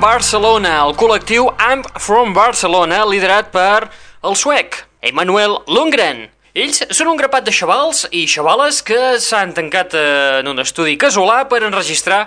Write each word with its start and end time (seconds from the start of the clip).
Barcelona, 0.00 0.78
el 0.84 0.94
col·lectiu 0.98 1.46
I'm 1.60 1.82
from 2.02 2.32
Barcelona, 2.36 3.04
liderat 3.08 3.52
per 3.54 3.88
el 4.26 4.34
suec, 4.36 4.82
Emmanuel 5.00 5.58
Lundgren. 5.70 6.26
Ells 6.56 6.82
són 6.96 7.12
un 7.12 7.20
grapat 7.20 7.46
de 7.46 7.52
xavals 7.52 8.06
i 8.16 8.24
xavales 8.28 8.82
que 8.84 9.16
s'han 9.22 9.54
tancat 9.56 9.96
en 10.00 10.48
un 10.50 10.60
estudi 10.64 10.96
casolà 11.00 11.42
per 11.50 11.62
enregistrar 11.66 12.26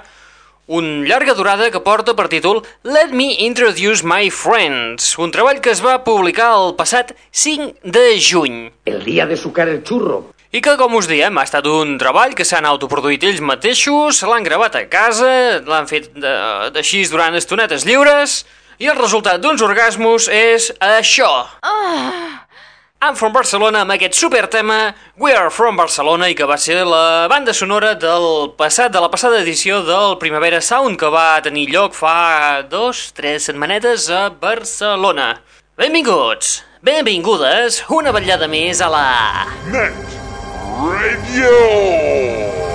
un 0.70 1.06
llarga 1.10 1.34
durada 1.34 1.72
que 1.74 1.82
porta 1.82 2.14
per 2.14 2.28
títol 2.30 2.62
Let 2.86 3.14
Me 3.14 3.32
Introduce 3.46 4.06
My 4.06 4.30
Friends, 4.30 5.16
un 5.18 5.34
treball 5.34 5.62
que 5.66 5.74
es 5.74 5.82
va 5.86 6.00
publicar 6.06 6.52
el 6.58 6.76
passat 6.78 7.16
5 7.32 7.82
de 7.84 8.06
juny. 8.22 8.60
El 8.86 9.04
día 9.04 9.26
de 9.26 9.38
sucar 9.38 9.68
el 9.68 9.84
churro. 9.84 10.28
I 10.52 10.62
que, 10.66 10.72
com 10.82 10.96
us 10.98 11.06
diem, 11.06 11.36
ha 11.38 11.44
estat 11.46 11.68
un 11.70 11.92
treball 12.02 12.32
que 12.34 12.46
s'han 12.48 12.66
autoproduït 12.66 13.22
ells 13.28 13.42
mateixos, 13.46 14.24
l'han 14.26 14.42
gravat 14.48 14.80
a 14.80 14.88
casa, 14.90 15.62
l'han 15.62 15.86
fet 15.90 16.08
de- 16.16 16.72
d'així 16.74 17.04
durant 17.12 17.36
estonetes 17.38 17.86
lliures, 17.86 18.46
i 18.82 18.88
el 18.90 18.98
resultat 18.98 19.42
d'uns 19.44 19.62
orgasmos 19.62 20.28
és 20.28 20.72
això. 20.80 21.30
I'm 23.02 23.16
from 23.16 23.32
Barcelona 23.32 23.82
amb 23.86 23.94
aquest 23.94 24.14
super 24.18 24.48
tema 24.52 24.94
We 25.18 25.32
are 25.34 25.50
from 25.52 25.78
Barcelona 25.78 26.28
i 26.28 26.36
que 26.36 26.44
va 26.50 26.58
ser 26.58 26.82
la 26.84 27.28
banda 27.32 27.54
sonora 27.54 27.94
del 27.96 28.52
passat 28.58 28.92
de 28.92 29.00
la 29.00 29.08
passada 29.12 29.40
edició 29.40 29.84
del 29.88 30.18
Primavera 30.20 30.60
Sound 30.62 30.98
que 31.00 31.08
va 31.14 31.40
tenir 31.46 31.70
lloc 31.72 31.94
fa 31.96 32.64
dos, 32.68 33.12
tres 33.14 33.44
setmanetes 33.48 34.10
a 34.10 34.30
Barcelona. 34.30 35.38
Benvinguts, 35.78 36.64
benvingudes, 36.82 37.84
una 37.90 38.12
vetllada 38.12 38.50
més 38.52 38.82
a 38.82 38.90
la... 38.90 39.06
Net 39.72 40.29
Radio. 40.78 42.69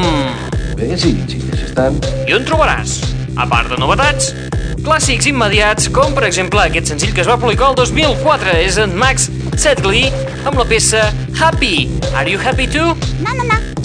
Eh, 0.81 0.97
sí, 0.97 1.13
sí, 1.29 1.45
això 1.53 1.69
estan... 1.69 2.01
i 2.25 2.33
on 2.39 2.45
trobaràs, 2.49 3.05
a 3.37 3.45
part 3.53 3.69
de 3.69 3.77
novetats, 3.85 4.33
clàssics 4.83 5.29
immediats, 5.31 5.89
com 5.95 6.17
per 6.17 6.27
exemple 6.29 6.63
aquest 6.65 6.91
senzill 6.93 7.15
que 7.15 7.23
es 7.25 7.31
va 7.31 7.39
publicar 7.41 7.71
el 7.73 7.79
2004, 7.81 8.59
és 8.65 8.81
en 8.83 8.97
Max 8.99 9.31
Sedgley, 9.55 10.11
amb 10.45 10.59
la 10.59 10.69
peça 10.69 11.07
Happy. 11.39 11.89
Are 12.15 12.29
you 12.31 12.41
happy 12.41 12.67
too? 12.67 12.95
Happy 13.25 13.84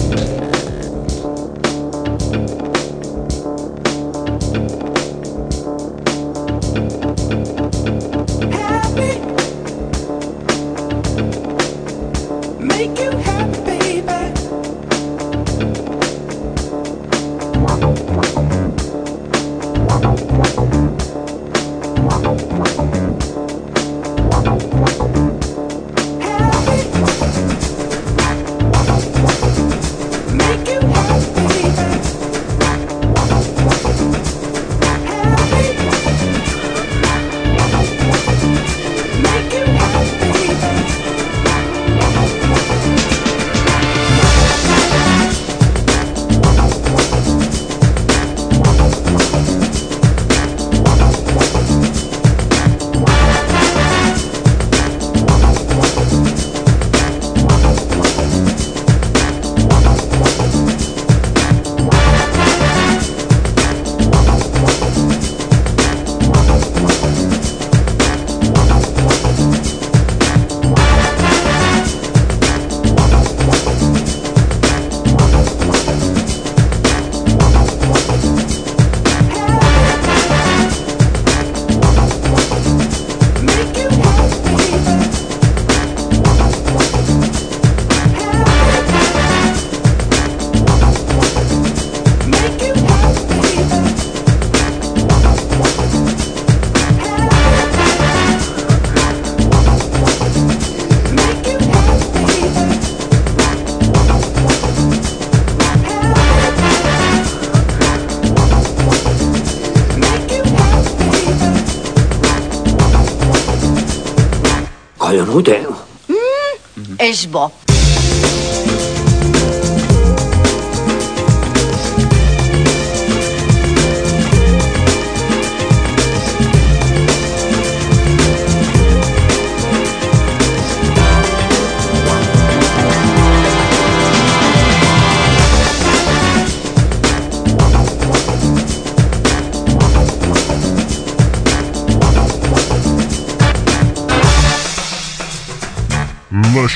Collonut, 115.40 115.48
eh? 115.48 117.06
És 117.06 117.26
bo. 117.32 117.48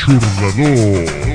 L'aixordador. 0.05 1.32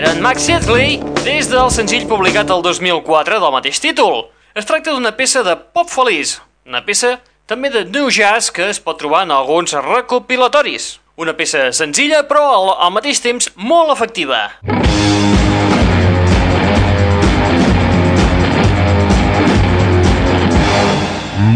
Happy 0.00 0.08
era 0.08 0.12
en 0.16 0.22
Max 0.22 0.48
Headley 0.48 0.96
des 1.24 1.48
del 1.50 1.70
senzill 1.70 2.06
publicat 2.08 2.48
el 2.48 2.62
2004 2.64 3.36
del 3.40 3.52
mateix 3.52 3.80
títol. 3.80 4.30
Es 4.56 4.64
tracta 4.64 4.94
d'una 4.94 5.12
peça 5.12 5.42
de 5.44 5.52
pop 5.56 5.90
feliç, 5.92 6.38
una 6.64 6.80
peça 6.80 7.18
també 7.46 7.68
de 7.68 7.84
new 7.84 8.08
jazz 8.08 8.48
que 8.50 8.70
es 8.70 8.80
pot 8.80 8.96
trobar 8.96 9.26
en 9.26 9.30
alguns 9.30 9.74
recopilatoris. 9.76 11.00
Una 11.20 11.34
peça 11.36 11.66
senzilla 11.76 12.22
però 12.24 12.44
al, 12.54 12.70
al 12.86 12.94
mateix 12.94 13.20
temps 13.20 13.50
molt 13.56 13.92
efectiva. 13.92 14.40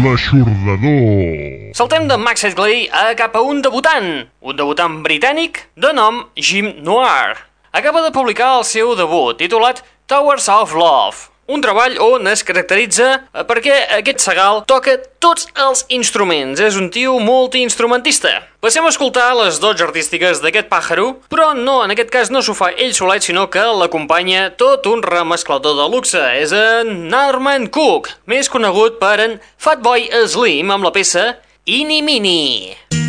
L'aixordador. 0.05 1.73
Saltem 1.73 2.05
de 2.13 2.21
Max 2.21 2.45
Headley 2.45 2.85
a 2.93 3.15
cap 3.17 3.33
a 3.33 3.41
un 3.41 3.65
debutant, 3.65 4.29
un 4.45 4.61
debutant 4.61 5.01
britànic 5.01 5.65
de 5.73 5.97
nom 5.97 6.27
Jim 6.37 6.75
Noir. 6.85 7.54
Acaba 7.75 8.01
de 8.01 8.11
publicar 8.11 8.53
el 8.57 8.63
seu 8.63 8.93
debut, 8.95 9.35
titulat 9.35 9.81
Towers 10.07 10.47
of 10.47 10.71
Love, 10.79 11.25
un 11.51 11.59
treball 11.59 11.97
on 11.99 12.29
es 12.31 12.39
caracteritza 12.47 13.07
eh, 13.17 13.43
perquè 13.43 13.81
aquest 13.97 14.23
segal 14.23 14.61
toca 14.63 14.93
tots 15.19 15.49
els 15.59 15.81
instruments, 15.91 16.61
és 16.63 16.77
un 16.79 16.87
tio 16.87 17.17
multiinstrumentista. 17.19 18.31
Passem 18.63 18.87
a 18.87 18.93
escoltar 18.93 19.27
les 19.41 19.59
dots 19.59 19.83
artístiques 19.83 20.39
d'aquest 20.39 20.71
pàjaro, 20.71 21.17
però 21.27 21.51
no, 21.51 21.81
en 21.83 21.91
aquest 21.91 22.15
cas 22.15 22.31
no 22.31 22.39
s'ho 22.39 22.55
fa 22.55 22.71
ell 22.71 22.95
solet, 22.95 23.27
sinó 23.27 23.49
que 23.51 23.67
l'acompanya 23.81 24.53
tot 24.55 24.87
un 24.87 25.03
remesclador 25.03 25.75
de 25.75 25.91
luxe, 25.91 26.23
és 26.39 26.55
en 26.55 27.09
Norman 27.11 27.67
Cook, 27.67 28.07
més 28.23 28.47
conegut 28.47 29.01
per 29.03 29.17
en 29.27 29.41
Fatboy 29.59 30.07
Slim 30.31 30.71
amb 30.71 30.87
la 30.87 30.95
peça 30.95 31.33
Ini 31.67 31.99
Mini. 32.07 33.04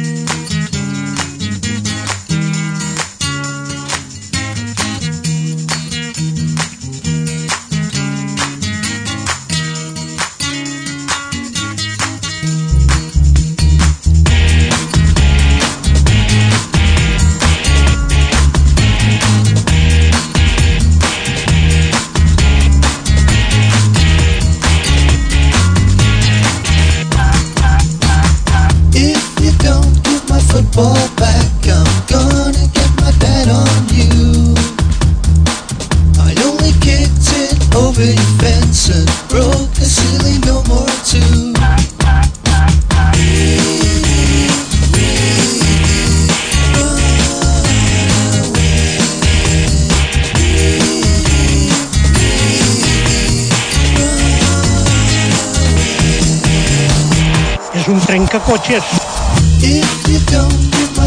Un 58.49 58.59
trencacotxes. 58.59 58.85
If 59.61 60.09
you 60.09 60.21
don't 60.31 60.71
give 60.71 60.97
my 60.97 61.07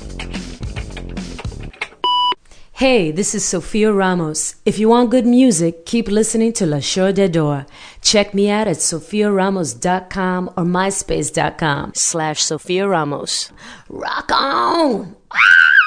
Hey, 2.81 3.11
this 3.11 3.35
is 3.35 3.45
Sophia 3.45 3.93
Ramos. 3.93 4.55
If 4.65 4.79
you 4.79 4.89
want 4.89 5.11
good 5.11 5.27
music, 5.27 5.85
keep 5.85 6.07
listening 6.07 6.51
to 6.53 6.65
La 6.65 6.79
Show 6.79 7.11
de 7.11 7.29
Door. 7.29 7.67
Check 8.01 8.33
me 8.33 8.49
out 8.49 8.67
at 8.67 8.77
sophiaramos.com 8.77 10.49
or 10.57 10.63
myspace.com 10.63 11.91
slash 11.93 12.41
Sophia 12.41 12.87
Ramos. 12.87 13.51
Rock 13.87 14.31
on! 14.31 15.15
Ah! 15.31 15.80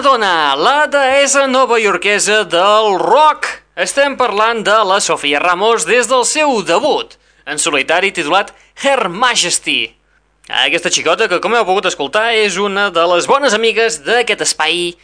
Madonna, 0.00 0.54
la 0.56 0.86
deessa 0.88 1.42
novaiorquesa 1.44 2.38
del 2.48 2.94
rock. 2.96 3.44
Estem 3.76 4.14
parlant 4.16 4.62
de 4.64 4.78
la 4.88 4.96
Sofia 5.04 5.42
Ramos 5.42 5.84
des 5.84 6.08
del 6.08 6.24
seu 6.24 6.62
debut, 6.64 7.18
en 7.44 7.60
solitari 7.60 8.08
titulat 8.08 8.54
Her 8.80 9.10
Majesty. 9.12 9.90
Aquesta 10.62 10.88
xicota 10.88 11.28
que, 11.28 11.36
com 11.44 11.52
heu 11.52 11.68
pogut 11.68 11.90
escoltar, 11.92 12.30
és 12.32 12.56
una 12.56 12.88
de 12.88 13.04
les 13.12 13.28
bones 13.28 13.52
amigues 13.52 14.00
d'aquest 14.08 14.48
espai 14.48 14.94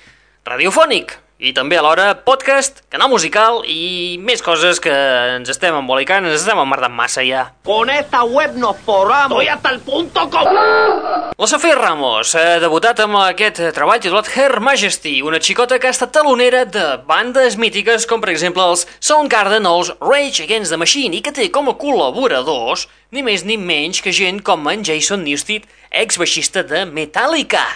radiofònic 0.49 1.13
i 1.39 1.53
també 1.53 1.77
alhora 1.77 2.23
podcast, 2.25 2.81
canal 2.89 3.11
musical 3.13 3.61
i 3.69 4.17
més 4.23 4.41
coses 4.45 4.81
que 4.81 4.93
ens 5.35 5.51
estem 5.53 5.77
embolicant, 5.77 6.25
ens 6.25 6.41
estem 6.41 6.59
emmerdant 6.63 6.95
massa 6.97 7.25
ja. 7.27 7.51
Con 7.67 7.91
esta 7.93 8.25
web 8.25 8.57
nos 8.57 8.79
forramos. 8.87 9.43
Estoy 9.43 9.49
hasta 9.53 9.71
el 9.71 9.81
punto 9.81 10.31
com... 10.31 10.57
La 11.37 11.47
Sofia 11.47 11.77
Ramos 11.77 12.33
ha 12.39 12.57
debutat 12.63 13.03
amb 13.05 13.21
aquest 13.21 13.61
treball 13.77 14.01
titulat 14.01 14.31
Her 14.33 14.61
Majesty, 14.65 15.21
una 15.21 15.43
xicota 15.43 15.79
que 15.79 15.91
ha 15.91 15.95
estat 15.95 16.15
talonera 16.17 16.65
de 16.65 16.87
bandes 17.05 17.59
mítiques 17.61 18.09
com 18.09 18.25
per 18.25 18.33
exemple 18.33 18.65
els 18.65 18.87
Soundgarden 18.99 19.69
o 19.69 19.77
els 19.83 19.93
Rage 20.01 20.49
Against 20.49 20.73
the 20.73 20.81
Machine 20.81 21.21
i 21.21 21.23
que 21.23 21.37
té 21.37 21.51
com 21.53 21.69
a 21.69 21.77
col·laboradors 21.77 22.89
ni 23.13 23.23
més 23.27 23.45
ni 23.45 23.61
menys 23.61 24.01
que 24.01 24.17
gent 24.17 24.41
com 24.41 24.65
en 24.73 24.89
Jason 24.89 25.27
Newsted, 25.27 25.69
ex-baixista 25.93 26.65
de 26.65 26.87
Metallica. 26.89 27.67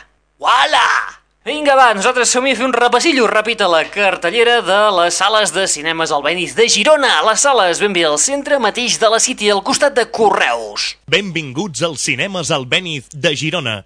Uala! 0.40 1.19
Vinga, 1.40 1.72
va, 1.72 1.94
nosaltres 1.96 2.28
som 2.34 2.44
a 2.44 2.50
fer 2.52 2.66
un 2.66 2.74
repassillo 2.74 3.24
ràpid 3.30 3.62
a 3.64 3.68
la 3.72 3.78
cartellera 3.88 4.58
de 4.60 4.80
les 4.98 5.16
sales 5.16 5.54
de 5.54 5.64
cinemes 5.72 6.12
Albéniz 6.12 6.52
de 6.58 6.66
Girona. 6.68 7.14
Les 7.24 7.40
sales 7.40 7.80
ben 7.80 7.96
bé 7.96 8.04
al 8.04 8.18
centre 8.20 8.58
mateix 8.60 8.98
de 9.00 9.08
la 9.08 9.22
City, 9.24 9.48
al 9.48 9.62
costat 9.64 9.96
de 9.96 10.04
Correus. 10.12 10.98
Benvinguts 11.08 11.80
als 11.88 12.04
cinemes 12.04 12.52
Albéniz 12.52 13.08
de 13.16 13.32
Girona. 13.32 13.78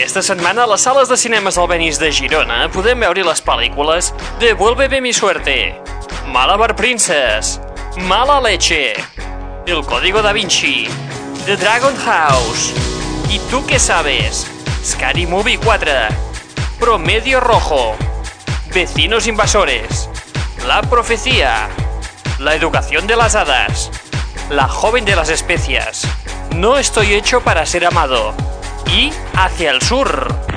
Aquesta 0.00 0.22
setmana 0.24 0.62
a 0.64 0.66
les 0.70 0.80
sales 0.80 1.10
de 1.10 1.16
cinemes 1.20 1.58
Albéniz 1.60 1.98
de 2.00 2.08
Girona 2.08 2.70
podem 2.72 3.02
veure 3.04 3.20
les 3.20 3.42
pel·lícules 3.44 4.06
Devuélveme 4.40 4.96
mi 5.04 5.12
suerte, 5.12 5.74
Malabar 6.32 6.72
Princess, 6.74 7.58
Mala 8.08 8.38
leche, 8.40 8.94
El 9.66 9.84
código 9.84 10.22
da 10.24 10.32
Vinci, 10.32 10.88
The 11.44 11.58
Dragon 11.60 11.94
House, 12.06 12.72
¿Y 13.28 13.38
tú 13.50 13.60
qué 13.66 13.78
sabes? 13.78 14.46
Scary 14.82 15.26
Movie 15.26 15.58
4, 15.58 15.92
Promedio 16.78 17.40
Rojo, 17.40 17.94
Vecinos 18.72 19.26
Invasores, 19.26 20.08
La 20.66 20.80
Profecía, 20.80 21.68
La 22.38 22.54
Educación 22.54 23.06
de 23.06 23.16
las 23.16 23.34
Hadas, 23.34 23.90
La 24.48 24.66
Joven 24.66 25.04
de 25.04 25.14
las 25.14 25.28
Especias, 25.28 26.06
No 26.56 26.78
estoy 26.78 27.12
hecho 27.12 27.42
para 27.42 27.66
ser 27.66 27.84
amado 27.84 28.34
y 28.92 29.10
Hacia 29.34 29.70
el 29.70 29.82
Sur. 29.82 30.49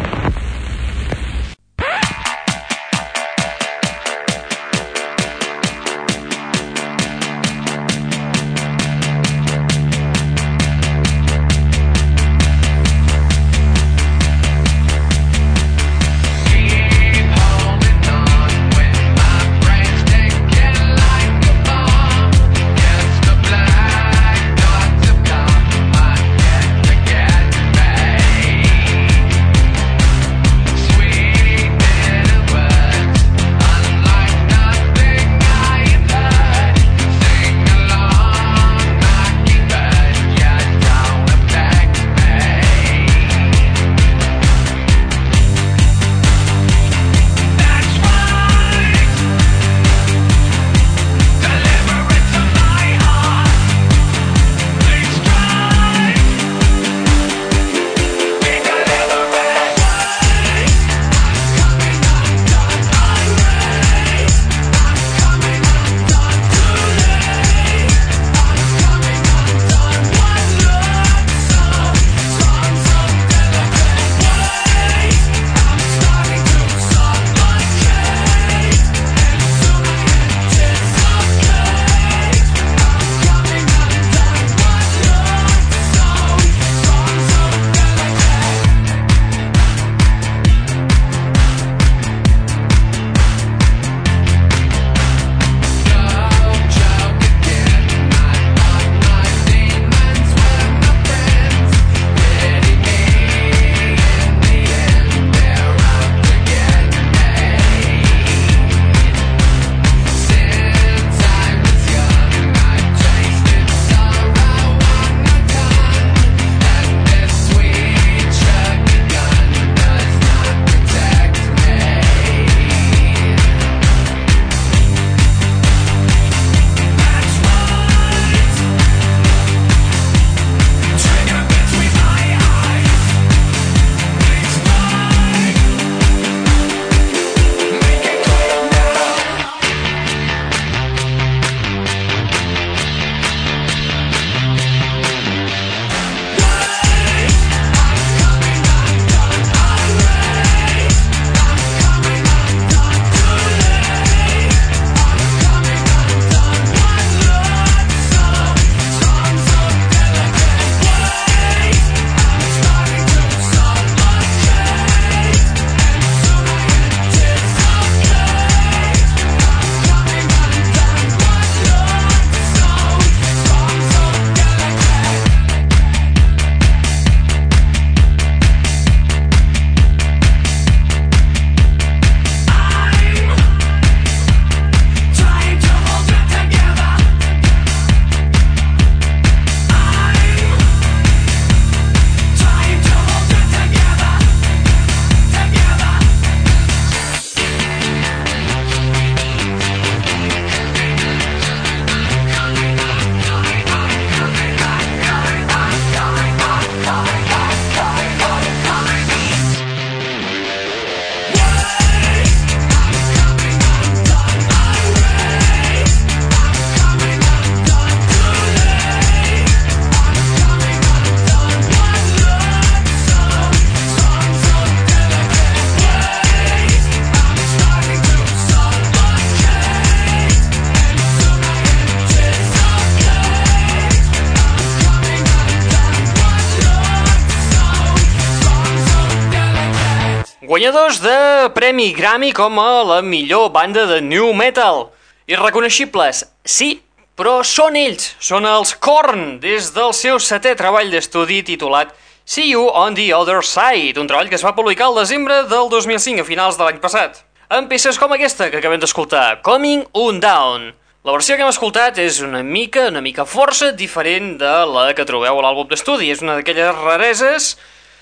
Guanyadors 240.54 241.02
de 241.02 241.50
Premi 241.56 241.88
Grammy 241.98 242.30
com 242.32 242.60
a 242.62 242.84
la 242.86 243.02
millor 243.02 243.50
banda 243.50 243.88
de 243.90 244.02
New 244.06 244.36
Metal. 244.38 244.92
Irreconeixibles, 245.26 246.20
sí, 246.46 246.76
però 247.18 247.40
són 247.42 247.74
ells, 247.74 248.12
són 248.22 248.46
els 248.46 248.76
Korn, 248.78 249.40
des 249.42 249.72
del 249.74 249.96
seu 249.98 250.20
setè 250.22 250.54
treball 250.54 250.94
d'estudi 250.94 251.40
titulat 251.48 251.96
See 252.22 252.52
You 252.52 252.68
on 252.70 252.94
the 252.94 253.08
Other 253.18 253.42
Side, 253.42 253.98
un 253.98 254.06
treball 254.06 254.30
que 254.30 254.38
es 254.38 254.46
va 254.46 254.54
publicar 254.54 254.92
al 254.92 255.02
desembre 255.02 255.42
del 255.50 255.74
2005, 255.74 256.22
a 256.22 256.30
finals 256.30 256.62
de 256.62 256.68
l'any 256.70 256.78
passat, 256.86 257.24
amb 257.50 257.74
peces 257.74 257.98
com 257.98 258.14
aquesta 258.14 258.52
que 258.54 258.62
acabem 258.62 258.84
d'escoltar, 258.84 259.42
Coming 259.42 259.88
On 260.06 260.22
Down. 260.22 260.70
La 261.02 261.18
versió 261.18 261.34
que 261.34 261.42
hem 261.42 261.50
escoltat 261.50 261.98
és 261.98 262.22
una 262.22 262.46
mica, 262.46 262.92
una 262.94 263.02
mica 263.02 263.26
força 263.26 263.74
diferent 263.74 264.36
de 264.38 264.54
la 264.70 264.92
que 264.94 265.10
trobeu 265.10 265.42
a 265.42 265.48
l'àlbum 265.48 265.74
d'estudi. 265.74 266.14
És 266.14 266.22
una 266.22 266.38
d'aquelles 266.38 266.78
rareses 266.78 267.56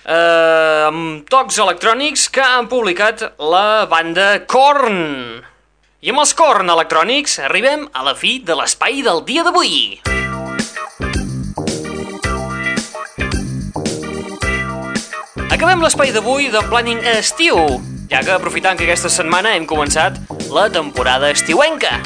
eh, 0.05 0.87
amb 0.87 1.27
tocs 1.29 1.59
electrònics 1.61 2.27
que 2.33 2.43
han 2.45 2.69
publicat 2.71 3.23
la 3.37 3.85
banda 3.89 4.41
Korn. 4.49 5.41
I 6.01 6.13
amb 6.13 6.23
els 6.23 6.33
Korn 6.33 6.71
electrònics 6.73 7.37
arribem 7.45 7.85
a 7.93 8.05
la 8.07 8.15
fi 8.17 8.39
de 8.45 8.57
l'espai 8.57 9.03
del 9.05 9.21
dia 9.27 9.45
d'avui. 9.45 10.01
Acabem 15.51 15.83
l'espai 15.83 16.09
d'avui 16.15 16.47
de 16.49 16.61
planning 16.71 17.03
estiu, 17.11 17.59
ja 18.09 18.23
que 18.25 18.33
aprofitant 18.33 18.79
que 18.79 18.87
aquesta 18.87 19.11
setmana 19.13 19.51
hem 19.53 19.67
començat 19.69 20.17
la 20.49 20.65
temporada 20.73 21.29
estiuenca. 21.29 21.99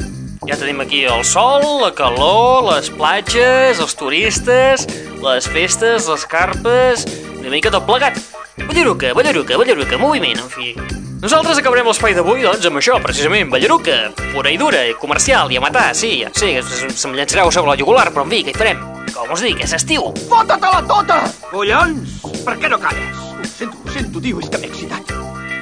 Ja 0.45 0.57
tenim 0.59 0.83
aquí 0.83 1.05
el 1.09 1.23
sol, 1.25 1.63
la 1.81 1.93
calor, 1.95 2.65
les 2.67 2.91
platges, 2.93 3.79
els 3.79 3.95
turistes, 3.97 4.83
les 5.23 5.47
festes, 5.49 6.09
les 6.11 6.25
carpes, 6.29 7.07
una 7.47 7.55
mica 7.55 7.71
tot 7.71 7.85
plegat. 7.87 8.17
Ballaruca, 8.65 9.13
ballaruca, 9.13 9.57
ballaruca, 9.57 9.97
moviment, 10.01 10.39
en 10.39 10.49
fi. 10.49 10.73
Nosaltres 11.21 11.57
acabarem 11.57 11.87
l'espai 11.87 12.13
d'avui, 12.13 12.41
doncs, 12.43 12.65
amb 12.69 12.77
això, 12.81 12.97
precisament, 13.01 13.49
ballaruca, 13.49 14.11
pura 14.33 14.51
i 14.51 14.57
dura, 14.61 14.81
comercial 14.99 15.51
i 15.51 15.57
a 15.57 15.61
matar, 15.63 15.87
sí, 15.95 16.19
ja 16.23 16.29
sé, 16.35 16.61
se- 16.61 16.89
se'm 16.91 17.15
llançareu 17.15 17.51
sobre 17.51 17.71
la 17.71 17.77
jugular, 17.79 18.09
però 18.13 18.23
en 18.25 18.29
fi, 18.29 18.43
què 18.43 18.53
hi 18.53 18.57
farem? 18.57 18.81
Com 19.15 19.31
us 19.31 19.41
dic, 19.41 19.61
és 19.63 19.73
estiu. 19.73 20.11
Fota-te-la 20.29 20.81
tota! 20.89 21.21
Collons! 21.51 22.19
Per 22.45 22.57
què 22.59 22.69
no 22.69 22.77
calles? 22.83 23.17
Ho 23.39 23.47
sento, 23.47 23.77
ho 23.85 23.91
sento, 23.95 24.21
tio, 24.21 24.39
és 24.43 24.49
que 24.49 24.57
m'he 24.59 24.67
excitat. 24.69 25.13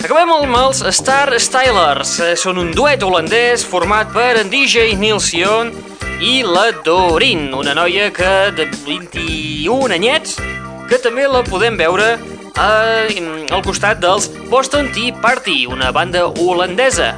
Acabem 0.04 0.32
amb 0.36 0.58
els 0.60 0.82
Star 0.98 1.30
Stylers. 1.40 2.18
Eh, 2.20 2.34
Són 2.36 2.58
un 2.60 2.72
duet 2.76 3.04
holandès 3.06 3.64
format 3.64 4.10
per 4.12 4.34
en 4.42 4.50
DJ 4.52 4.98
Neil 5.00 5.22
Sion 5.24 5.72
i 6.20 6.42
la 6.44 6.72
Doreen, 6.84 7.54
una 7.56 7.74
noia 7.78 8.10
que 8.12 8.52
de 8.58 8.66
21 8.86 9.94
anyets, 9.96 10.36
que 10.94 11.00
també 11.02 11.24
la 11.26 11.40
podem 11.42 11.74
veure 11.74 12.06
eh, 12.14 13.22
al 13.50 13.62
costat 13.66 13.98
dels 13.98 14.28
Boston 14.52 14.92
Tea 14.94 15.16
Party, 15.24 15.64
una 15.66 15.90
banda 15.90 16.28
holandesa. 16.28 17.16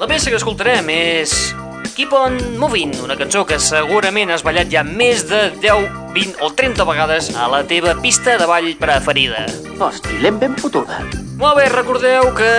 La 0.00 0.08
peça 0.10 0.32
que 0.32 0.40
escoltarem 0.40 0.88
és 0.90 1.52
Keep 1.94 2.10
on 2.18 2.40
Moving, 2.58 2.96
una 3.04 3.14
cançó 3.14 3.44
que 3.46 3.60
segurament 3.62 4.32
has 4.34 4.42
ballat 4.42 4.72
ja 4.72 4.82
més 4.82 5.28
de 5.30 5.44
10, 5.62 5.86
20 6.16 6.42
o 6.42 6.50
30 6.58 6.88
vegades 6.88 7.30
a 7.38 7.46
la 7.52 7.62
teva 7.70 7.94
pista 8.02 8.34
de 8.40 8.48
ball 8.50 8.72
preferida. 8.80 9.44
Hosti, 9.78 10.18
l'hem 10.24 10.40
ben 10.42 10.58
fotuda. 10.58 11.04
Molt 11.38 11.60
bé, 11.60 11.68
recordeu 11.70 12.32
que, 12.34 12.50